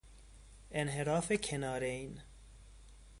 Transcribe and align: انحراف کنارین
انحراف 0.71 1.31
کنارین 1.31 2.21